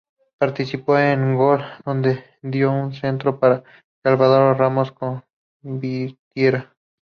[0.39, 6.75] Participó en un gol, donde dio un centro para que Álvaro Ramos convirtiera.